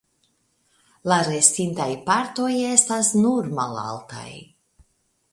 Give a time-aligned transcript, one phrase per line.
[1.11, 4.27] La restintaj partoj estas nur malaltaj.